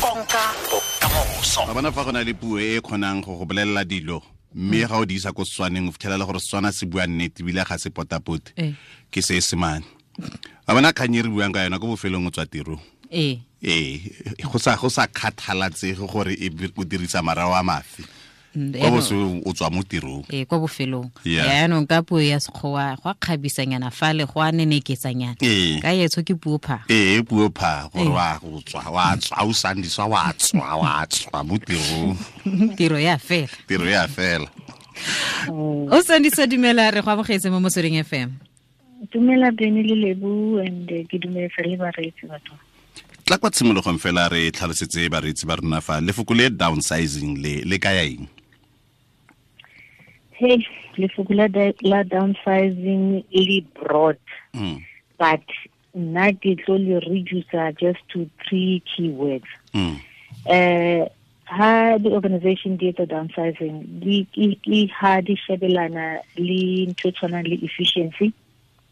Konka. 0.00 0.42
Bokamoso 0.68 1.62
a 1.64 1.72
bona 1.72 1.90
fa 1.92 2.04
go 2.04 2.12
na 2.12 2.20
le 2.20 2.34
puo 2.34 2.58
e 2.60 2.76
e 2.76 2.80
kgonang 2.80 3.24
go 3.24 3.38
go 3.38 3.46
bolelela 3.48 3.84
dilo 3.84 4.20
mme 4.54 4.84
ga 4.84 4.98
o 5.00 5.04
di 5.06 5.14
isa 5.16 5.32
ko 5.32 5.40
setswaneng 5.44 5.88
o 5.88 5.92
fitlhelela 5.92 6.26
gore 6.26 6.36
setswana 6.36 6.68
se 6.72 6.84
bua 6.84 7.06
nnete 7.06 7.40
ebile 7.40 7.64
ga 7.64 7.78
se 7.78 7.88
potapote. 7.88 8.52
Eh. 8.60 8.74
ke 9.10 9.22
se 9.22 9.40
semane 9.40 9.88
a 10.68 10.74
bona 10.74 10.92
kgang 10.92 11.16
e 11.16 11.22
re 11.22 11.30
buang 11.32 11.52
ka 11.52 11.64
yona 11.64 11.80
ko 11.80 11.96
bofelong 11.96 12.28
o 12.28 12.30
tswa 12.30 12.44
tirong. 12.44 12.82
Ee 13.08 13.40
go 14.44 14.58
sa 14.58 15.06
kgathalatsege 15.08 16.04
gore 16.04 16.36
e 16.36 16.52
o 16.76 16.84
dirisa 16.84 17.22
marao 17.22 17.56
a 17.56 17.62
mafe. 17.62 18.04
Mm, 18.04 18.15
kwa 18.80 18.90
boso 18.90 19.42
o 19.44 19.52
tswa 19.52 19.70
mo 19.70 19.82
tirong. 19.82 20.24
Ee 20.32 20.44
kwa 20.44 20.58
bofelong. 20.58 21.10
Yaanong 21.24 21.86
ka 21.86 22.02
puo 22.02 22.20
ya 22.20 22.40
sekgowa 22.40 22.96
go 23.02 23.10
a 23.10 23.14
kgabisanyana 23.14 23.90
fale 23.90 24.26
go 24.26 24.40
a 24.40 24.52
neneketsanyana. 24.52 25.36
Ee. 25.42 25.80
ka 25.80 25.92
etso 25.92 26.22
ke 26.24 26.34
puo 26.34 26.58
pha 26.58 26.84
ee 26.90 27.22
puo 27.22 27.50
pha 27.54 27.88
gore 27.92 28.08
wa 28.10 28.38
go 28.40 28.60
tswa 28.64 28.90
wa 28.90 29.16
tswa 29.16 29.44
o 29.44 29.52
sandiswa 29.52 30.06
wa 30.06 30.32
tswa 30.32 30.76
wa 30.76 31.06
tswa 31.06 31.44
mo 31.44 31.58
tirong. 31.58 32.16
Tiro 32.76 32.98
ya 32.98 33.18
fela. 33.18 33.52
Tiro 33.68 33.84
ya 33.84 34.08
fela. 34.08 34.48
O 35.90 36.02
sandisa 36.02 36.46
dumela 36.46 36.90
re 36.90 37.02
go 37.02 37.10
amogetse 37.10 37.50
mo 37.50 37.60
motsweding 37.60 38.02
fm 38.04 38.46
dumela 39.12 39.50
bene 39.52 39.82
le 39.82 39.94
lebu 39.94 40.58
and 40.64 40.90
eh, 40.90 41.04
ke 41.04 41.18
dumeletsa 41.20 41.62
le 41.62 41.76
bareetsi 41.76 42.26
batho 42.26 42.54
tla 43.24 43.38
kwa 43.38 43.50
tshimologong 43.50 43.98
fela 43.98 44.28
re 44.28 44.50
tlhalosetse 44.50 45.08
bareetsi 45.08 45.46
ba 45.46 45.56
rona 45.56 45.80
fa 45.80 46.00
lefoko 46.00 46.34
le 46.34 46.50
downsizing 46.50 47.36
le 47.38 47.62
le 47.64 47.78
kaya 47.78 48.04
eng 48.04 48.26
hey 50.38 50.58
lefoko 50.96 51.34
la 51.34 51.48
la 51.92 52.02
downsizing 52.04 53.24
le 53.32 53.58
broad. 53.74 54.18
Mm, 54.54 54.82
but 55.18 55.42
nna 55.96 56.32
ke 56.44 56.54
tlo 56.62 56.76
le 56.78 57.00
reducer 57.08 57.72
just 57.80 58.02
to 58.12 58.28
three 58.44 58.82
key 58.90 59.08
words 59.08 59.48
mm, 59.74 59.96
uh 60.56 61.08
ha 61.56 61.70
the 61.98 62.10
organization 62.18 62.76
di 62.76 62.90
etsa 62.92 63.06
downsizing 63.12 63.78
ke 64.34 64.80
ha 64.98 65.12
di 65.28 65.36
shebelana 65.44 66.08
le 66.48 66.60
ntho 66.90 67.08
e 67.08 67.14
tshwanang 67.16 67.48
le 67.52 67.58
efficiency 67.68 68.28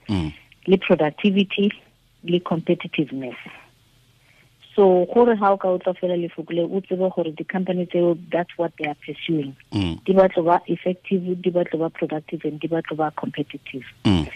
mm, 0.09 0.31
le 0.73 0.77
productivity 0.87 1.69
le 2.25 2.41
competitiveness 2.41 3.37
so 4.77 5.07
gore 5.15 5.37
ha 5.37 5.53
o 5.53 5.57
ka 5.57 5.69
o 5.69 5.79
tla 5.79 5.95
fela 5.95 6.17
lefoko 6.19 6.53
le 6.53 6.63
o 6.67 6.81
tsebe 6.81 7.09
gore 7.15 7.31
di-company 7.31 7.87
tseo 7.87 8.19
that's 8.31 8.51
what 8.57 8.73
they 8.79 8.89
are 8.89 8.97
pursuing. 9.07 9.55
Mm, 9.73 10.05
di 10.05 10.13
batlo 10.13 10.45
ba 10.45 10.61
effective 10.67 11.23
di 11.43 11.51
batlo 11.51 11.79
ba 11.79 11.91
productive 11.91 12.45
and 12.45 12.61
di 12.61 12.69
batlo 12.69 12.97
ba 12.97 13.13
competitive. 13.17 13.85
Mm, 14.05 14.29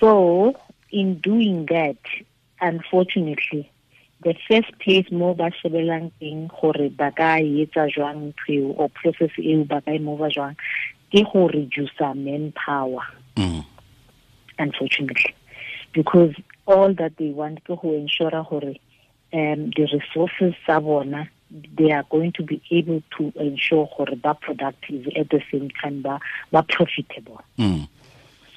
so 0.00 0.54
in 0.90 1.18
doing 1.20 1.66
that 1.66 1.98
unfortunately 2.60 3.70
the 4.22 4.34
first 4.48 4.70
place 4.80 5.06
mo 5.10 5.34
ba 5.34 5.50
shebelang 5.62 6.10
teng 6.18 6.50
gore 6.50 6.90
ba 6.90 7.14
ka 7.14 7.38
etsa 7.38 7.86
jwang 7.86 8.34
ntho 8.34 8.74
or 8.74 8.90
process 8.90 9.30
eo 9.38 9.62
ba 9.64 9.80
ka 9.80 9.94
e 9.94 9.98
mova 10.02 10.26
jwang 10.26 10.58
ke 11.14 11.22
go 11.22 11.46
reducer 11.46 12.14
manpower. 12.14 13.06
Mm, 13.36 13.64
unfortunately. 14.58 15.34
Because 15.94 16.34
all 16.66 16.92
that 16.94 17.16
they 17.16 17.30
want 17.30 17.62
ke 17.64 17.78
go 17.78 17.94
ensure 17.94 18.34
gore 18.50 18.74
um 19.32 19.70
the 19.76 19.84
resources 19.92 20.54
tsa 20.64 20.80
bona 20.80 21.28
they 21.76 21.90
are 21.92 22.04
going 22.10 22.32
to 22.32 22.42
be 22.42 22.60
able 22.70 23.02
to 23.16 23.32
ensure 23.40 23.88
gore 23.96 24.16
ba 24.16 24.34
productive 24.34 25.08
at 25.16 25.28
the 25.30 25.40
same 25.50 25.70
time 25.80 26.02
ba 26.02 26.20
ba 26.52 26.62
profitable. 26.62 27.40
Mm. 27.58 27.88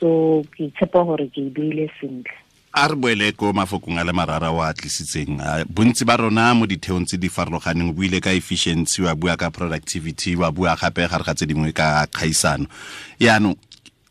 so 0.02 0.41
ke 0.58 0.73
tshepa 0.73 1.05
gore 1.05 1.30
ke 1.30 1.45
beile 1.53 1.86
sentle. 2.02 2.33
A 2.73 2.88
re 2.88 2.95
boele 2.95 3.30
ko 3.38 3.53
mafokong 3.53 4.00
a 4.02 4.03
le 4.03 4.11
marara 4.16 4.50
o 4.50 4.59
a 4.63 4.73
tlisitseng. 4.73 5.38
Bontsi 5.69 6.08
ba 6.08 6.17
rona 6.17 6.55
mo 6.58 6.66
ditheong 6.66 7.06
tse 7.06 7.22
di 7.22 7.30
farologaneng 7.30 7.91
o 7.91 7.94
buile 7.94 8.17
ka 8.23 8.33
efficiency 8.33 9.06
wa 9.06 9.13
bua 9.13 9.38
ka 9.38 9.53
productivity 9.53 10.35
wa 10.35 10.50
bua 10.50 10.75
gape 10.75 11.06
gare 11.06 11.23
ga 11.23 11.35
tse 11.38 11.45
dingwe 11.45 11.72
ka 11.75 12.08
kgaisano. 12.09 12.66
Yaanong 13.22 13.56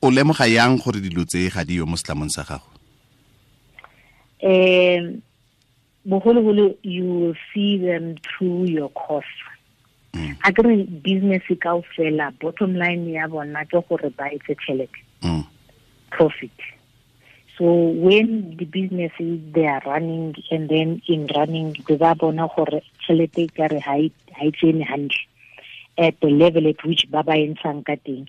o 0.01 0.07
lemoga 0.13 0.47
yang 0.47 0.79
gore 0.79 1.03
dilo 1.03 1.27
tse 1.27 1.51
ga 1.51 1.67
di 1.67 1.83
yo 1.83 1.89
mo 1.89 1.99
setlamong 1.99 2.31
sa 2.31 2.47
gago? 2.47 2.69
Um 4.41 5.21
bogologolo 6.11 6.65
you 6.83 7.05
will 7.19 7.37
see 7.53 7.79
them 7.79 8.17
through 8.29 8.65
your 8.77 8.91
cost 8.91 9.39
Mm. 10.13 10.35
a 10.43 10.51
kere 10.53 10.73
business 11.07 11.45
ka 11.63 11.71
o 11.79 11.85
fela 11.95 12.25
bottom 12.43 12.75
line 12.75 13.07
ya 13.17 13.29
bona 13.31 13.63
ke 13.71 13.79
gore 13.89 14.11
ba 14.19 14.27
etse 14.37 14.57
tšhelete 14.59 14.99
Mm, 15.23 15.45
profit. 16.11 16.57
So 17.57 17.65
when 18.07 18.57
the 18.59 18.65
businesses 18.65 19.39
they 19.55 19.67
are 19.75 19.83
running 19.87 20.35
and 20.51 20.69
then 20.69 21.01
in 21.07 21.29
running 21.37 21.77
be 21.87 21.95
ba 21.95 22.17
bona 22.19 22.49
gore 22.57 22.83
tšhelete 23.05 23.55
ka 23.55 23.69
re 23.71 23.79
ha 23.87 23.95
e 24.03 24.11
tsene 24.59 24.83
hantle 24.83 25.23
at 25.97 26.19
the 26.21 26.31
level 26.43 26.67
at 26.67 26.83
which 26.85 27.07
ba 27.15 27.23
ba 27.23 27.39
e 27.39 27.47
ntshang 27.55 27.85
ka 27.87 27.95
teng 28.05 28.27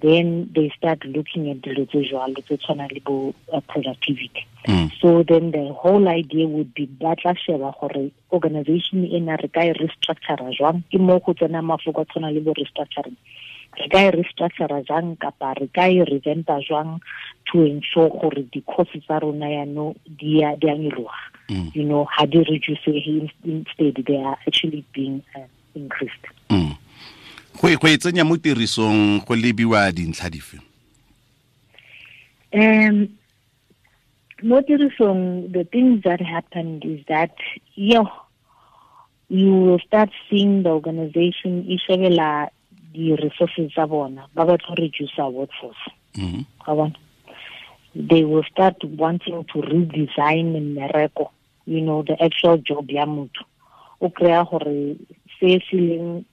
then 0.00 0.50
they 0.54 0.72
start 0.76 1.04
looking 1.04 1.50
at 1.50 1.62
the 1.62 1.86
tse 1.86 2.08
jwalo 2.10 2.42
tse 2.44 2.56
tshwana 2.56 2.88
le 2.92 3.00
bo 3.00 3.34
uh, 3.52 3.60
productivity. 3.60 4.46
Mm, 4.66 4.90
so 5.00 5.22
then 5.22 5.50
the 5.50 5.72
whole 5.72 6.08
idea 6.08 6.46
would 6.46 6.72
be 6.74 6.86
that 7.00 7.18
sheba 7.20 7.74
gore 7.80 8.10
organization 8.32 9.04
ena 9.04 9.36
re 9.36 9.48
ka 9.48 9.60
e 9.60 9.72
restructura 9.72 10.50
jwang. 10.58 10.82
Ke 10.90 10.98
mo 10.98 11.18
go 11.18 11.34
tsena 11.34 11.62
mafoko 11.62 12.02
a 12.02 12.04
tshwana 12.04 12.32
le 12.32 12.40
bo 12.40 12.54
restructuring. 12.54 13.16
Re 13.78 13.88
ka 13.88 13.98
e 13.98 14.10
restructura 14.10 14.86
jang 14.86 15.16
kapa 15.16 15.54
re 15.60 15.68
ka 15.74 15.86
e 15.86 16.04
jwang 16.68 17.00
to 17.50 17.64
ensure 17.64 18.08
gore 18.10 18.42
di-course 18.52 18.98
tsa 19.04 19.20
rona 19.20 19.46
yano 19.46 19.94
di 20.06 20.42
a 20.42 20.52
a 20.52 20.76
nyologa 20.78 21.32
Mm. 21.52 21.74
you 21.74 21.84
know 21.84 22.04
ha 22.04 22.24
di 22.26 22.38
reducege 22.38 23.30
instead 23.44 24.04
they 24.06 24.16
are 24.16 24.38
actually 24.46 24.84
being 24.92 25.22
uh, 25.34 25.40
increased. 25.74 26.24
Mm. 26.48 26.76
Go 27.70 27.88
e- 27.88 27.98
tsenya 27.98 28.24
mo 28.24 28.36
tirisong 28.36 29.24
go 29.24 29.34
lebiwa 29.34 29.92
dintlha 29.92 30.30
dife? 30.30 30.58
Um, 32.52 33.08
mo 34.42 34.60
tirisong, 34.62 35.52
the 35.52 35.64
things 35.64 36.02
that 36.02 36.20
happened 36.20 36.84
is 36.84 37.00
that, 37.08 37.34
yo 37.74 38.10
you 39.32 39.54
will 39.54 39.78
start 39.78 40.10
seeing 40.28 40.62
the 40.62 40.68
organization 40.68 41.64
e 41.66 41.78
shebela 41.80 42.50
di-resources 42.92 43.72
tsa 43.72 43.86
bona 43.86 44.28
ba 44.34 44.44
batla 44.44 44.76
reduce 44.76 45.16
workforce. 45.16 45.84
Ga 46.66 46.74
bona? 46.74 46.92
They 47.94 48.24
will 48.24 48.44
start 48.44 48.84
wanting 48.84 49.44
to 49.52 49.62
redesign 49.62 50.52
mmereko 50.52 51.30
you 51.64 51.80
know 51.80 52.02
the 52.02 52.22
actual 52.22 52.58
job 52.58 52.90
ya 52.90 53.06
motho. 53.06 53.44
O 54.00 54.10
kry-a 54.10 54.44
gore 54.44 54.96
se 55.40 55.62
se 55.70 55.76
leng 55.76 56.24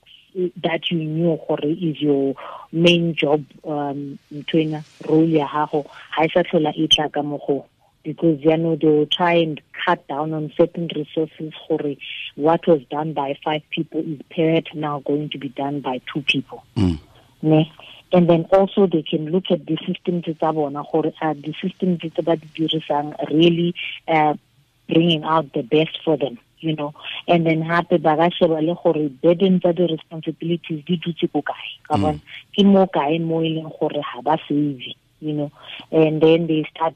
that 0.62 0.90
you 0.90 0.98
knew 0.98 1.38
gore 1.48 1.58
is 1.64 2.00
your 2.00 2.34
main 2.72 3.14
job 3.14 3.44
um 3.64 4.18
ntwena 4.32 4.84
role 5.08 5.28
ya 5.28 5.46
gago 5.46 5.82
ga 6.16 6.24
e 6.24 6.28
sa 6.34 6.42
tlhola 6.42 6.72
e 6.76 6.86
tla 6.88 7.08
ka 7.08 7.22
mo 7.22 7.38
go 7.46 7.66
because 8.02 8.40
you 8.40 8.56
know 8.56 8.76
they 8.76 8.86
will 8.86 9.06
try 9.06 9.34
and 9.34 9.60
cut 9.84 10.06
down 10.08 10.32
on 10.32 10.52
certain 10.56 10.88
resources 10.94 11.52
gore 11.68 11.96
what 12.36 12.66
was 12.66 12.82
done 12.90 13.12
by 13.12 13.36
five 13.44 13.62
people 13.70 14.00
is 14.00 14.20
perhaps 14.30 14.74
now 14.74 15.00
going 15.00 15.28
to 15.28 15.38
be 15.38 15.48
done 15.48 15.80
by 15.80 16.00
two 16.12 16.22
people. 16.22 16.64
Mm, 16.76 16.98
ne? 17.42 17.72
And 18.12 18.28
then 18.28 18.46
also 18.50 18.86
they 18.86 19.02
can 19.02 19.26
look 19.26 19.44
at 19.50 19.66
the 19.66 19.76
systems 19.86 20.24
tsa 20.24 20.52
bona 20.52 20.82
gore 20.90 21.12
are 21.20 21.34
the 21.34 21.54
systems 21.62 22.00
tse 22.00 22.22
ba 22.22 22.36
di 22.36 22.48
dirisang 22.56 23.14
really 23.30 23.74
uh, 24.08 24.34
bringing 24.88 25.22
out 25.24 25.52
the 25.52 25.62
best 25.62 25.98
for 26.04 26.16
them 26.16 26.38
you 26.60 26.74
know 26.76 26.94
and 27.28 27.46
then 27.46 27.62
hape 27.62 28.00
ba 28.02 28.16
ka 28.16 28.28
sheba 28.30 28.60
le 28.60 28.74
gore 28.82 29.08
burden 29.22 29.60
tsa 29.60 29.72
the 29.72 29.86
responsibilities 29.86 30.84
di 30.84 30.96
dutse 30.96 31.26
ko 31.32 31.42
kae? 31.42 31.70
Ka 31.88 31.96
bona 31.96 32.20
ke 32.56 32.64
mo 32.64 32.86
kae 32.86 33.18
mo 33.18 33.42
e 33.42 33.54
leng 33.56 33.70
gore 33.78 34.02
ha 34.02 34.20
ba 34.20 34.38
save 34.48 34.80
you 35.20 35.32
know? 35.34 35.52
And 35.92 36.20
then 36.20 36.46
they 36.46 36.64
start 36.74 36.94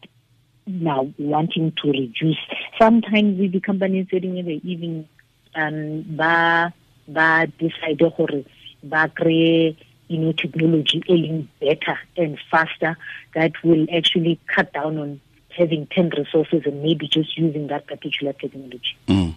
now 0.66 1.08
wanting 1.18 1.72
to 1.82 1.90
reduce. 1.92 2.38
Sometimes 2.78 3.38
the 3.38 3.60
companies 3.60 4.06
tse 4.08 4.20
dingwe 4.20 4.44
they 4.44 4.60
even 4.64 5.08
um 5.54 6.04
ba 6.16 6.72
ba 7.08 7.46
decide 7.58 7.98
gore 7.98 8.44
ba 8.82 9.08
kry 9.08 9.76
you 10.08 10.18
know 10.18 10.32
technology 10.32 11.00
leng 11.08 11.46
better 11.60 11.98
and 12.16 12.38
faster 12.50 12.96
that 13.34 13.52
will 13.62 13.86
actually 13.92 14.38
cut 14.54 14.72
down 14.72 14.98
on 14.98 15.20
having 15.56 15.86
10 15.86 16.10
resources 16.18 16.62
and 16.66 16.82
maybe 16.82 17.06
just 17.08 17.38
using 17.38 17.68
that 17.68 17.86
particular 17.86 18.32
technology. 18.32 18.96
Mm. 19.06 19.34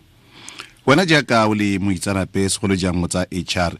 Wena 0.87 1.05
jaaka 1.05 1.47
o 1.47 1.55
le 1.55 1.79
moitsanape 1.79 2.49
segolo 2.49 2.75
jang 2.75 2.95
mo 2.95 3.07
tsa 3.07 3.27
hr 3.31 3.73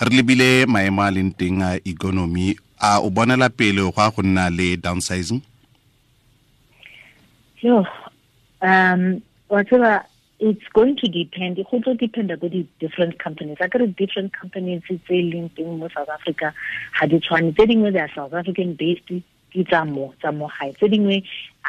re 0.00 0.16
lebile 0.16 0.66
maemo 0.66 1.02
a 1.02 1.10
leng 1.10 1.32
teng 1.36 1.60
a 1.62 1.76
economy 1.84 2.56
a 2.80 3.00
o 3.04 3.10
bonela 3.10 3.48
pele 3.48 3.82
go 3.84 4.00
a 4.00 4.10
go 4.10 4.22
nna 4.22 4.50
le 4.50 4.76
downsizing 4.76 5.42
Yo, 7.64 7.86
um, 8.60 9.22
whatever, 9.48 10.04
it's 10.38 10.68
going 10.74 10.96
to 10.96 11.08
depend. 11.08 11.58
It 11.58 11.66
also 11.72 11.94
depend 11.94 12.30
on 12.30 12.38
the 12.38 12.66
different 12.78 13.18
companies. 13.18 13.56
I 13.58 13.68
got 13.68 13.96
different 13.96 14.34
companies 14.38 14.82
tse 14.84 15.00
leng 15.32 15.48
teng 15.56 15.78
mo 15.78 15.88
South 15.88 16.10
Africa. 16.10 16.52
Ha 16.92 17.06
di 17.06 17.20
tshwane 17.20 17.54
tse 17.56 17.64
dingwe 17.64 17.90
they 17.90 18.00
are 18.00 18.10
South 18.14 18.34
African 18.34 18.74
based. 18.74 19.08
Ke 19.54 19.64
tsa 19.70 19.84
mo 19.84 20.12
tsa 20.20 20.32
mo 20.32 20.50
gae 20.58 20.72
tse 20.72 20.88
dingwe 20.94 21.22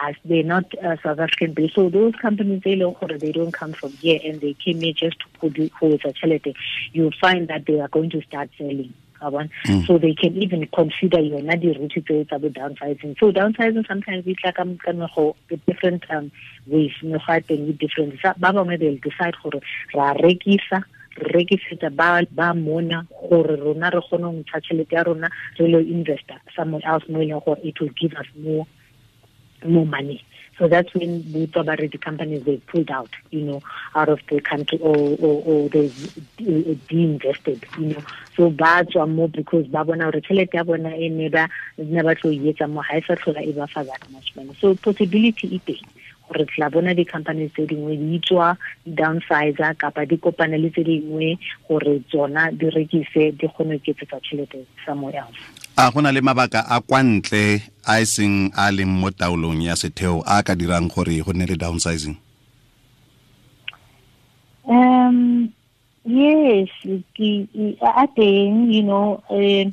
as 0.03 0.15
they're 0.25 0.43
not 0.43 0.65
uh, 0.83 0.95
South 1.03 1.19
African 1.19 1.53
based. 1.53 1.75
So 1.75 1.89
those 1.89 2.15
companies 2.21 2.61
they 2.63 2.75
they 2.75 3.31
don't 3.31 3.51
come 3.53 3.73
from 3.73 3.91
here 3.93 4.19
and 4.23 4.41
they 4.41 4.53
came 4.53 4.81
here 4.81 4.93
just 4.93 5.19
to 5.19 5.25
put 5.39 5.57
hold 5.73 6.01
a 6.03 6.11
charity, 6.11 6.55
you'll 6.91 7.11
find 7.21 7.47
that 7.47 7.65
they 7.65 7.79
are 7.79 7.87
going 7.87 8.09
to 8.09 8.21
start 8.23 8.49
selling. 8.57 8.93
Mm. 9.21 9.87
So 9.87 9.97
they 9.97 10.13
can 10.13 10.35
even 10.37 10.67
consider 10.67 11.19
your 11.19 11.39
nadi 11.39 11.73
route 11.79 11.93
to 12.05 12.35
about 12.35 12.53
downsizing. 12.53 13.17
So 13.19 13.31
downsizing 13.31 13.87
sometimes 13.87 14.25
it's 14.27 14.43
like 14.43 14.59
I'm 14.59 14.77
gonna 14.85 15.07
with 15.49 15.65
different 15.65 16.03
um 16.09 16.31
ways, 16.67 16.91
no 17.01 17.19
fight 17.25 17.49
with 17.49 17.79
different 17.79 18.21
Baba 18.39 18.77
they'll 18.77 18.97
decide 18.97 19.35
for 19.41 19.51
ra 19.95 20.13
rekisa 20.15 20.83
rekisetsa 21.15 21.89
ba 21.89 22.21
ba 22.31 22.53
mona 22.53 23.07
gore 23.29 23.55
rona 23.55 23.89
re 23.89 24.01
kgone 24.01 24.23
go 24.23 24.31
ntsha 24.39 24.61
tšhelete 24.61 24.95
ya 24.95 25.03
rona 25.03 25.27
re 25.57 25.67
lo 25.67 25.79
investor 25.79 26.39
somewhere 26.55 26.85
else 26.85 27.07
mo 27.07 27.21
e 27.21 27.27
leng 27.27 27.43
gore 27.45 27.59
it 27.63 27.79
will 27.79 27.93
give 27.99 28.13
us 28.13 28.27
more 28.35 28.67
more 29.65 29.85
money. 29.85 30.21
So 30.57 30.69
that's 30.69 30.93
when 30.93 31.31
the 31.33 31.47
the 31.91 31.97
companies 31.97 32.45
they 32.45 32.57
pulled 32.57 32.89
out, 32.89 33.09
you 33.29 33.41
know, 33.41 33.61
out 33.93 34.07
of 34.07 34.19
the 34.29 34.39
country 34.39 34.79
or 34.79 34.95
or, 35.19 35.43
or 35.43 35.69
they 35.69 35.91
de-invested, 36.87 37.65
you 37.77 37.87
know. 37.87 38.03
So 38.37 38.49
ba 38.51 38.85
tswa 38.85 39.09
more 39.09 39.27
because 39.27 39.67
ba 39.67 39.83
bona 39.83 40.11
gore 40.11 40.21
tšhelete 40.21 40.53
ya 40.53 40.63
bona 40.63 40.95
e 40.95 41.09
ne 41.09 41.29
ba 41.29 41.49
ba 41.77 42.15
tlo 42.15 42.31
etsa 42.31 42.69
mo 42.69 42.81
ga 42.87 42.97
e 42.97 43.01
sa 43.07 43.15
e 43.41 43.51
ba 43.51 43.67
fa 43.67 43.83
that 43.83 44.09
much 44.11 44.31
money. 44.35 44.57
So 44.61 44.75
possibility 44.75 45.55
e 45.55 45.59
teng 45.59 45.83
gore 46.27 46.45
tla 46.45 46.69
bona 46.69 46.93
di-companies 46.93 47.51
tse 47.53 47.65
dingwe 47.65 47.95
di 47.97 48.19
tswa 48.19 48.57
di-downsizer 48.85 49.75
kapa 49.77 50.05
di 50.05 50.17
kopane 50.17 50.57
le 50.57 50.69
tse 50.69 50.83
dingwe 50.83 51.37
gore 51.67 51.99
tsona 52.09 52.51
di 52.51 52.69
rekise 52.69 53.31
di 53.37 53.47
kgone 53.47 53.79
ke 53.79 53.93
tsa 53.93 54.19
tšhelete 54.19 54.65
somewhere 54.85 55.21
else 55.21 55.65
a 55.77 55.91
gona 55.91 56.11
le 56.11 56.21
mabaka 56.21 56.63
a 56.69 56.81
kwa 56.81 57.03
ntle 57.03 57.61
a 57.85 57.99
e 57.99 58.05
seng 58.05 58.51
a 58.55 58.71
leng 58.71 58.89
mo 58.89 59.11
taolong 59.11 59.61
ya 59.61 59.75
setheo 59.75 60.23
a 60.25 60.43
ka 60.43 60.55
dirang 60.55 60.87
gore 60.87 61.19
go 61.19 61.33
nne 61.33 61.45
le 61.45 61.55
downsizing? 61.59 62.15
Um 64.65 65.51
yes 66.05 66.69
a 67.81 68.07
teng 68.15 68.71
you 68.71 68.83
know 68.83 69.21
uh, 69.29 69.65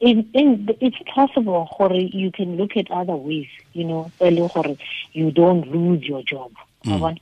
in, 0.00 0.28
in, 0.34 0.76
it's 0.80 0.96
possible 1.14 1.68
gore 1.78 1.94
you 1.94 2.30
can 2.30 2.56
look 2.56 2.76
at 2.76 2.90
other 2.90 3.16
ways 3.16 3.48
you 3.72 3.84
know 3.84 4.10
you 5.12 5.30
don't 5.30 5.66
lose 5.68 6.02
your 6.02 6.22
job 6.22 6.52
mm 6.84 7.18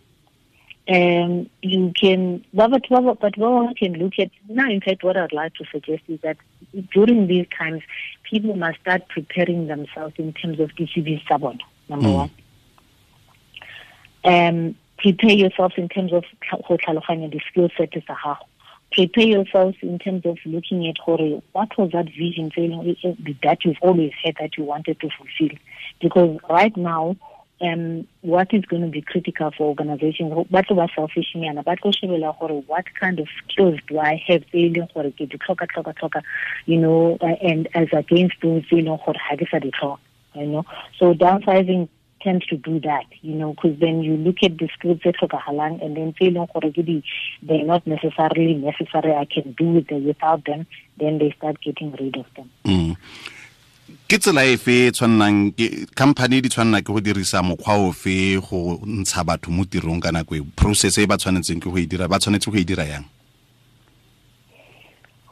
um, 0.89 1.49
you 1.63 1.93
can, 1.95 2.45
but, 2.53 2.71
but, 2.91 3.21
but 3.21 3.39
one 3.39 3.75
can 3.75 3.93
look 3.95 4.15
at, 4.19 4.31
now 4.49 4.69
in 4.69 4.81
fact 4.81 5.05
what 5.05 5.17
I'd 5.17 5.33
like 5.33 5.55
to 5.55 5.65
suggest 5.71 6.03
is 6.09 6.21
that 6.23 6.37
during 6.93 7.29
these 7.29 7.47
times, 7.57 7.83
people 8.29 8.57
must 8.57 8.81
start 8.81 9.09
preparing 9.09 9.69
themselves 9.69 10.15
in 10.19 10.33
terms 10.33 10.59
of 10.59 10.71
DCB 10.71 11.25
sabon, 11.25 11.61
number 11.89 12.09
mm. 12.09 12.15
one. 12.15 12.31
Um, 14.25 14.77
prepare 14.99 15.37
yourselves 15.37 15.75
in 15.77 15.89
terms 15.89 16.13
of 16.13 16.25
the 17.31 17.41
skill 17.51 17.71
set 17.77 17.97
is 17.97 18.03
a 18.09 18.15
prepare 18.93 19.27
yourselves 19.27 19.77
in 19.83 19.99
terms 19.99 20.25
of 20.27 20.39
looking 20.45 20.87
at 20.87 20.97
what 21.53 21.77
was 21.79 21.91
that 21.93 22.07
vision 22.07 22.51
that 22.57 23.59
you've 23.65 23.77
always 23.81 24.13
had 24.23 24.35
that 24.41 24.57
you 24.57 24.65
wanted 24.65 25.01
to 25.01 25.09
fulfill? 25.17 25.57
Because 26.01 26.39
right 26.49 26.77
now 26.77 27.17
um, 27.61 28.07
what 28.23 28.53
is 28.53 28.65
going 28.65 28.83
to 28.83 28.89
be 28.89 29.03
critical 29.03 29.51
for 29.57 29.69
organizations 29.69 30.33
selfishnyana 30.51 31.65
ba 31.65 31.77
tlo 31.77 31.93
shebela 31.93 32.39
gore 32.41 32.63
what 32.67 32.85
kind 32.99 33.21
of 33.21 33.29
skills 33.43 33.79
do 33.87 33.99
i 34.01 34.17
have 34.27 34.43
e 34.53 34.69
ke 34.71 35.29
di 35.31 35.39
tlhoka 35.39 35.67
tlhoka 35.73 35.95
tlhoka 35.95 36.23
you 36.67 36.77
know 36.77 37.17
and 37.21 37.69
as 37.75 37.89
against 37.93 38.35
those 38.43 38.65
e 38.73 38.83
di 38.83 39.71
tlhoka 39.71 39.99
you 40.35 40.47
know? 40.47 40.65
So 40.99 41.15
downsizing 41.15 41.89
tends 42.23 42.47
to 42.47 42.57
do 42.57 42.81
that, 42.81 43.07
you 43.21 43.35
know, 43.35 43.53
because 43.53 43.79
then 43.79 44.03
you 44.03 44.17
look 44.17 44.43
at 44.43 44.59
the 44.59 44.69
skills 44.79 45.01
that 45.05 45.17
tlhokagalang 45.17 45.85
and 45.85 45.97
then 45.97 46.15
say 46.19 46.31
leng 46.31 46.49
gore 46.53 46.71
ke 46.71 46.85
di 46.85 47.03
they're 47.43 47.65
not 47.65 47.87
necessarily 47.87 48.55
necessary. 48.55 49.15
I 49.15 49.25
can 49.25 49.53
do 49.53 49.77
it 49.79 49.91
without 49.91 50.45
them 50.45 50.67
then 50.99 51.19
they 51.19 51.31
start 51.37 51.61
getting 51.61 51.93
rid 51.93 52.17
of 52.17 52.27
them. 52.37 52.51
Mm. 52.65 52.97
ke 54.09 54.19
tsela 54.21 54.45
e 54.45 54.57
fe 54.57 54.91
tshwannang 54.93 55.53
company 55.95 56.41
di 56.41 56.49
tshwanna 56.49 56.81
ke 56.81 56.93
go 56.93 57.01
dirisa 57.01 57.43
mokgwa 57.45 57.77
ofe 57.89 58.41
go 58.41 58.79
ntsha 58.85 59.25
batho 59.25 59.53
mo 59.53 59.65
tirong 59.65 60.01
ka 60.01 60.13
nako 60.13 60.37
e 60.37 60.43
process 60.57 60.99
e 60.99 61.07
ba 61.07 61.17
tshwanetseng 61.17 61.61
ke 61.61 61.69
go 61.69 61.79
e 61.81 61.87
dira 61.87 62.09
ba 62.09 62.21
tshwanetse 62.21 62.49
go 62.53 62.57
e 62.57 62.65
dira 62.65 62.85
yang? 62.85 63.05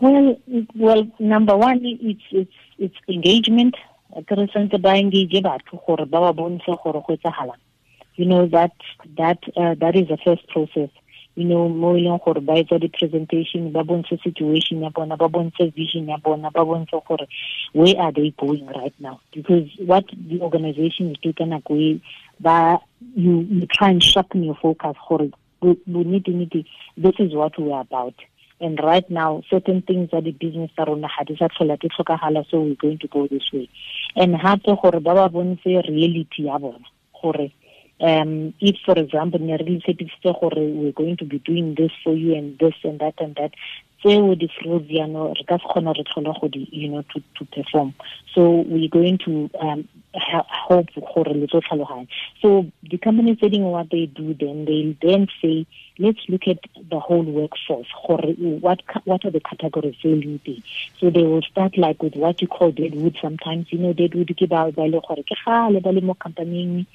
Well 0.01 0.37
well 0.77 1.05
number 1.19 1.57
one 1.57 1.81
it's 1.85 2.25
it's 2.33 2.59
it's 2.79 3.01
engagement 3.09 3.77
ke 4.27 4.37
re 4.37 4.47
santse 4.53 4.81
ba 4.81 4.97
engage 4.99 5.43
batho 5.43 5.79
gore 5.87 6.07
ba 6.07 6.21
ba 6.21 6.33
bontshe 6.33 6.73
gore 6.83 7.03
go 7.07 7.15
etsagalang. 7.17 7.61
You 8.17 8.27
know 8.27 8.47
that 8.47 8.73
that 9.17 9.39
uh, 9.57 9.75
that 9.81 9.97
is 9.97 10.09
the 10.09 10.19
first 10.19 10.47
process. 10.49 10.91
You 11.37 11.45
know 11.45 11.69
mo 11.69 11.97
e 11.97 12.03
leng 12.05 12.23
gore 12.25 12.41
ba 12.41 12.55
etsa 12.59 12.81
di-presentation 12.81 13.73
ba 13.73 13.85
bontshe 13.85 14.21
situation 14.23 14.83
ya 14.83 14.91
bona 14.91 15.17
ba 15.17 15.29
bontshe 15.29 15.73
vision 15.75 16.09
ya 16.09 16.17
bona 16.17 16.51
ba 16.51 16.65
bontshe 16.65 17.01
gore 17.07 17.27
where 17.73 17.97
are 17.99 18.13
they 18.13 18.35
going 18.37 18.67
right 18.67 18.95
now? 18.99 19.21
Because 19.33 19.69
what 19.79 20.05
the 20.13 20.41
organization 20.41 21.13
is 21.13 21.19
doing 21.23 21.35
ka 21.35 21.45
nako 21.45 21.79
e 21.79 22.03
ba 22.41 22.81
you, 23.15 23.47
you 23.49 23.67
try 23.67 23.91
and 23.91 24.03
sharpen 24.03 24.45
your 24.45 24.57
focus 24.57 24.97
gore 25.09 25.31
need 25.63 26.67
this 26.97 27.15
is 27.19 27.35
what 27.35 27.59
we 27.59 27.71
are 27.73 27.83
about 27.83 28.15
and 28.61 28.79
right 28.83 29.09
now 29.11 29.43
certain 29.51 29.83
things 29.83 30.11
are 30.13 30.21
the 30.21 30.33
business 30.33 30.71
sa 30.77 30.85
tlhola 30.85 31.79
di 31.79 31.89
tlhokagala 31.89 32.45
so 32.51 32.61
we're 32.61 32.75
going 32.75 32.99
to 32.99 33.09
go 33.09 33.27
this 33.27 33.51
way. 33.53 33.69
And 34.17 34.35
gape 34.35 34.65
gore 34.83 35.01
ba 35.01 35.15
ba 35.15 35.29
bontshe 35.29 35.89
reality 35.89 36.45
ya 36.47 36.59
bona 36.59 36.85
um, 38.03 38.55
if, 38.61 38.77
for 38.85 38.99
example, 38.99 39.41
we're 39.41 40.93
going 40.93 41.17
to 41.19 41.25
be 41.27 41.39
doing 41.39 41.75
this 41.75 41.91
for 42.03 42.15
you 42.15 42.35
and 42.35 42.59
this 42.59 42.73
and 42.83 42.99
that 43.01 43.15
and 43.19 43.35
that, 43.37 43.53
tseo 44.03 44.35
di 44.35 44.49
flows 44.49 44.83
jaano 44.89 45.33
re 45.35 45.45
ka 45.45 45.59
se 45.59 45.67
kgona 45.69 45.93
re 45.93 46.05
tlhola 46.05 46.35
go 46.41 46.49
di 46.49 46.69
you 46.73 46.89
know 46.89 47.03
to 47.03 47.21
to 47.37 47.45
perform. 47.45 47.95
So 48.35 48.65
we're 48.67 48.89
going 48.89 49.19
to 49.27 49.51
um 49.61 49.89
hope 50.15 50.91
gore 50.95 51.35
le 51.35 51.47
tlo 51.47 51.61
tlhaloganya 51.61 52.09
so 52.43 52.67
the 52.83 52.99
companies 52.99 53.39
setting 53.41 53.63
what 53.63 53.91
they 53.91 54.07
do 54.07 54.35
then 54.35 54.65
they 54.65 54.97
then 55.03 55.29
say 55.41 55.67
let's 55.99 56.19
look 56.29 56.49
at 56.49 56.59
the 56.91 56.99
whole 56.99 57.23
workforce 57.23 57.87
gore 58.07 58.35
what 58.61 58.81
what 59.05 59.25
are 59.25 59.31
the 59.31 59.41
categories 59.41 59.95
they 60.03 60.11
leading 60.11 60.63
so 60.99 61.11
they 61.11 61.23
will 61.23 61.43
start 61.43 61.77
like 61.79 62.03
with 62.03 62.17
what 62.17 62.41
you 62.43 62.49
call 62.49 62.73
deadwood 62.73 63.17
sometimes. 63.21 63.67
You 63.71 63.79
know 63.79 63.93
deadwood 63.93 64.35
ke 64.37 64.49
ba 64.49 64.73
ba 64.73 64.83
le 64.83 65.01
gore 65.01 65.23
ke 65.23 65.37
gale 65.45 65.81
ba 65.81 65.93
le 65.93 66.01
mo 66.01 66.15
company 66.15 66.87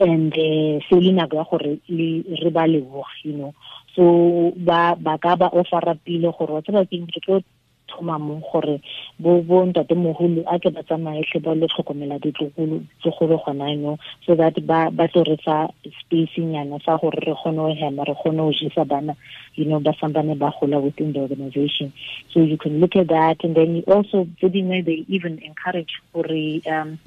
and 0.00 0.32
uh, 0.32 0.80
se 0.88 0.96
le 0.96 1.12
nako 1.12 1.36
ya 1.36 1.44
gore 1.44 1.78
re 1.88 2.50
ba 2.50 2.66
leboga 2.66 3.12
you 3.22 3.32
know. 3.36 3.54
So 3.94 4.52
ba 4.56 4.96
ba 4.98 5.18
ka 5.18 5.36
ba 5.36 5.50
offera 5.52 5.94
pile 6.04 6.32
gore 6.32 6.52
wa 6.56 6.62
tseba 6.62 6.88
keng 6.88 7.06
re 7.06 7.20
tlo 7.20 7.42
thoma 7.90 8.18
mo 8.18 8.40
gore 8.40 8.80
bo 9.18 9.42
bo 9.42 9.66
ntate 9.66 9.94
mogolo 9.94 10.42
a 10.46 10.58
ke 10.58 10.70
ba 10.70 10.82
tsamaye 10.82 11.22
tle 11.26 11.40
ba 11.40 11.54
le 11.54 11.66
tlhokomela 11.66 12.22
ditlogolo 12.22 12.80
tlogolo 13.02 13.36
gona 13.44 13.74
no 13.76 13.98
so 14.24 14.34
that 14.34 14.54
ba 14.64 14.90
ba 14.90 15.08
tlo 15.08 15.24
fa 15.44 15.68
space 16.00 16.38
nyana 16.38 16.78
sa 16.84 16.96
gore 16.96 17.18
re 17.20 17.34
kgone 17.34 17.60
go 17.60 17.74
hema 17.74 18.04
re 18.06 18.14
kgone 18.14 18.40
go 18.46 18.52
jisa 18.54 18.86
bana 18.86 19.16
you 19.54 19.64
know 19.66 19.80
ba 19.80 19.92
sambane 20.00 20.38
ba 20.38 20.54
gola 20.60 20.78
within 20.78 21.12
the 21.12 21.20
organization. 21.20 21.92
So 22.32 22.40
you 22.40 22.56
can 22.56 22.80
look 22.80 22.96
at 22.96 23.08
that 23.08 23.42
and 23.44 23.56
then 23.56 23.76
you 23.76 23.82
also 23.90 24.26
tse 24.38 24.48
they 24.48 25.04
even 25.08 25.38
encourage 25.42 26.00
gore 26.14 26.62
um 26.70 26.98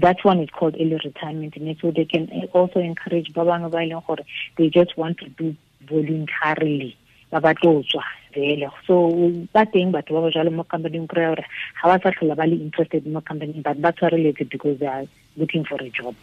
that 0.00 0.24
one 0.24 0.40
is 0.40 0.50
called 0.50 0.76
early 0.78 0.98
retirement 1.04 1.56
and 1.56 1.76
so 1.80 1.90
they 1.90 2.04
can 2.04 2.48
also 2.52 2.80
encourage 2.80 3.32
ba 3.32 3.44
bangwe 3.44 4.24
they 4.56 4.68
just 4.68 4.96
want 4.96 5.18
to 5.18 5.28
do 5.30 5.54
voluntarily. 5.88 6.96
Ba 7.30 7.40
ba 7.40 7.54
tlo 7.54 7.84
tswa 7.84 8.02
so 8.86 9.10
ba 9.52 9.66
teng 9.66 9.90
batho 9.92 10.14
ba 10.14 10.20
ba 10.22 10.30
jalo 10.30 10.52
mo 10.52 10.64
companyng 10.64 11.08
kry 11.08 11.26
gore 11.26 11.44
ga 11.82 11.88
ba 11.88 12.00
sa 12.02 12.10
tlhola 12.10 12.36
ba 12.36 12.46
le 12.46 12.56
interested 12.56 13.06
mo 13.06 13.20
but 13.20 13.80
ba 13.80 13.92
tshwareletse 13.92 14.48
because 14.48 14.78
they 14.78 14.86
are 14.86 15.06
looking 15.36 15.64
for 15.64 15.76
a 15.82 15.90
job. 15.90 16.14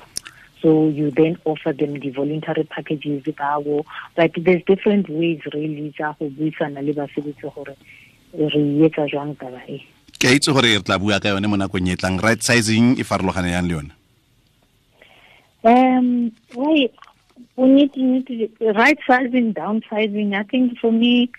So 0.61 0.87
you 0.87 1.11
then 1.11 1.37
offer 1.45 1.73
them 1.73 1.99
the 1.99 2.09
voluntary 2.09 2.63
packages 2.63 3.23
bao 3.23 3.83
but 4.15 4.31
there's 4.37 4.63
different 4.63 5.09
ways 5.09 5.41
really 5.53 5.91
tsa 5.91 6.15
go 6.17 6.29
buisana 6.29 6.81
le 6.85 6.93
basebetsi 6.93 7.53
gore 7.53 7.75
re 8.33 8.63
etsa 8.87 9.09
jwang 9.09 9.35
taba 9.35 9.61
e 9.67 9.83
ke 10.19 10.31
itse 10.37 10.53
gore 10.53 10.69
re 10.71 10.79
tla 10.79 10.99
bua 10.99 11.19
ka 11.19 11.29
yone 11.33 11.47
mo 11.47 11.57
nakong 11.59 11.89
e 11.91 11.95
tlang 11.95 12.19
right 12.23 12.41
sizing 12.41 12.95
e 12.99 13.03
farologane 13.03 13.51
yang 13.51 13.67
le 13.67 13.73
yone 13.77 13.91
um 15.63 16.31
why 16.53 16.89
we 17.57 17.67
need, 17.67 17.95
need 17.95 18.27
to, 18.27 18.71
right 18.73 18.99
sizing 19.07 19.53
downsizing 19.53 20.35
i 20.35 20.43
think 20.43 20.77
for 20.79 20.91
me 20.91 21.29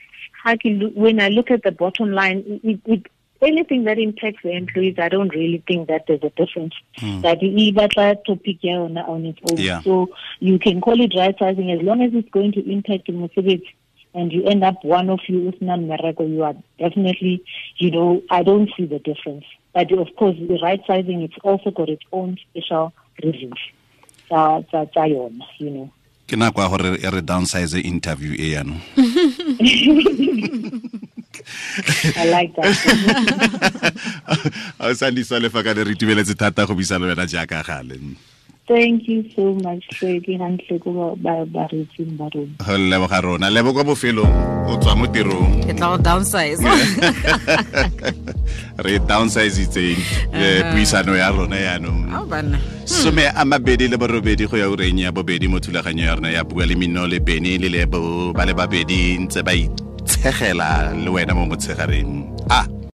when 0.94 1.20
i 1.20 1.28
look 1.28 1.50
at 1.50 1.62
the 1.62 1.72
bottom 1.72 2.12
line 2.12 2.42
it, 2.62 2.80
it, 2.86 3.06
anything 3.42 3.84
that 3.84 3.98
impacts 3.98 4.42
the 4.42 4.52
employees 4.52 4.96
i 4.98 5.08
don't 5.08 5.34
really 5.34 5.62
think 5.66 5.88
that 5.88 6.04
there's 6.06 6.22
a 6.22 6.30
difference 6.30 6.74
mm. 6.98 7.20
that 7.22 7.42
e 7.42 7.72
batla 7.72 8.14
topic 8.24 8.62
ya 8.62 8.76
on 8.84 9.26
its 9.26 9.40
own 9.50 9.58
yeah. 9.58 9.80
so 9.82 10.08
you 10.40 10.58
can 10.58 10.80
call 10.80 11.00
it 11.00 11.14
right 11.14 11.36
sizing 11.38 11.72
as 11.72 11.82
long 11.82 12.02
as 12.02 12.12
it's 12.14 12.30
going 12.30 12.52
to 12.52 12.62
impact 12.70 13.06
the 13.06 13.12
mosebetsi 13.12 13.74
and 14.16 14.32
you 14.32 14.42
end 14.44 14.64
up 14.64 14.82
one 14.82 15.10
of 15.10 15.20
you 15.28 15.48
is 15.48 15.54
non 15.60 15.86
miracle, 15.86 16.26
you 16.26 16.42
are 16.42 16.56
definitely, 16.78 17.44
you 17.76 17.90
know, 17.90 18.22
I 18.30 18.42
don't 18.42 18.70
see 18.76 18.86
the 18.86 18.98
difference. 18.98 19.44
But 19.74 19.92
of 19.92 20.08
course, 20.16 20.36
the 20.38 20.58
right 20.62 20.80
sizing, 20.86 21.20
it's 21.20 21.36
also 21.44 21.70
got 21.70 21.90
its 21.90 22.04
own 22.10 22.38
special 22.50 22.94
reasons. 23.22 23.60
Yona, 24.30 25.40
you 25.58 25.70
know. 25.70 25.90
ke 26.26 26.34
nako 26.34 26.58
ya 26.58 26.68
gore 26.68 26.98
re 26.98 27.22
downsize 27.22 27.78
interview 27.78 28.34
e 28.34 28.58
yanong 28.58 28.82
I 32.18 32.26
like 32.26 32.50
that. 32.58 32.74
a 34.82 34.90
sandisa 34.90 35.38
lefakane 35.38 35.86
re 35.86 35.94
itumeletse 35.94 36.34
thata 36.34 36.66
go 36.66 36.74
bisa 36.74 36.98
le 36.98 37.06
wena 37.06 37.30
jaaka 37.30 37.62
gale 37.62 37.94
Thank 38.66 39.06
you 39.06 39.22
so 39.36 39.54
much, 39.62 39.86
Freddy. 39.94 40.34
Hantle 40.34 40.82
ko 40.82 40.90
ba- 40.90 41.14
ba 41.22 41.46
ba 41.46 41.62
reetseng 41.70 42.18
ba 42.18 42.26
rona. 42.34 42.50
go 42.58 42.74
leboga 42.74 43.22
rona. 43.22 43.46
Lebo 43.46 43.70
kwa 43.72 43.84
bofelong. 43.86 44.34
O 44.66 44.74
tswa 44.82 44.98
mo 44.98 45.06
tirong. 45.06 45.62
Ke 45.62 45.72
tla 45.78 45.94
go 45.94 46.02
downsize. 46.02 46.58
Re 48.84 48.98
downsizetseng 49.06 49.98
eh, 50.34 50.66
puisano 50.74 51.14
ya 51.16 51.30
rona 51.30 51.56
yanong. 51.56 52.10
Ao 52.10 52.26
banna. 52.26 52.58
Some 52.84 53.22
a 53.22 53.44
mabedi 53.46 53.86
le 53.88 53.96
borobedi 53.96 54.50
go 54.50 54.56
ya 54.58 54.66
ureng 54.68 54.98
ya 54.98 55.12
bobedi 55.12 55.46
mo 55.48 55.58
thulaganyo 55.62 56.02
ya 56.04 56.14
rona 56.18 56.30
ya 56.34 56.42
bua 56.44 56.66
le 56.66 56.74
mino 56.74 57.06
le 57.06 57.20
beny 57.22 57.58
le 57.62 57.68
lebo. 57.70 58.32
Ba 58.34 58.44
le 58.44 58.52
babedi 58.54 59.14
ntse 59.22 59.42
ba 59.46 59.54
itshegela 59.54 60.90
le 60.92 61.06
wena 61.10 61.34
mo 61.38 61.46
motshegareng. 61.46 62.34
A 62.50 62.66